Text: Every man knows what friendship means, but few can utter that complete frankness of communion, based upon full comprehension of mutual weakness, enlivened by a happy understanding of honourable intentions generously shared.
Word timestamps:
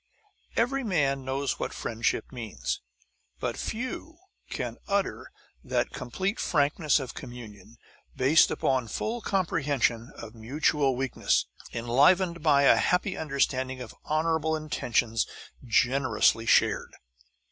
Every 0.55 0.83
man 0.83 1.23
knows 1.23 1.59
what 1.59 1.73
friendship 1.75 2.31
means, 2.31 2.81
but 3.39 3.55
few 3.55 4.17
can 4.49 4.77
utter 4.87 5.31
that 5.63 5.91
complete 5.91 6.39
frankness 6.39 6.99
of 6.99 7.13
communion, 7.13 7.77
based 8.15 8.49
upon 8.49 8.87
full 8.87 9.21
comprehension 9.21 10.11
of 10.15 10.33
mutual 10.33 10.95
weakness, 10.95 11.45
enlivened 11.71 12.41
by 12.41 12.63
a 12.63 12.77
happy 12.77 13.15
understanding 13.15 13.79
of 13.79 13.93
honourable 14.03 14.55
intentions 14.55 15.27
generously 15.63 16.47
shared. 16.47 16.93